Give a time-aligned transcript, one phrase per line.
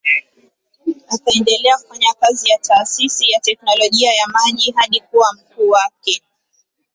[1.07, 6.21] Akaendelea kufanya kazi ya taasisi ya teknolojia ya maji hadi kuwa mkuu wake.